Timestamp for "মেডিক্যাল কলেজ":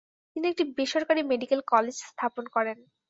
1.31-1.95